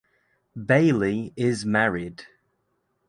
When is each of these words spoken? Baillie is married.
Baillie 0.57 1.31
is 1.35 1.63
married. 1.63 2.25